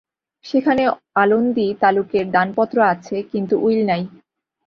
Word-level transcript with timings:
সেখানে 0.45 0.83
আলন্দি 1.15 1.67
তালুকের 1.81 2.25
দানপত্র 2.31 2.77
আছে 2.93 3.15
কিন্তু 3.31 3.55
উইল 3.63 3.81
নাই। 3.85 4.03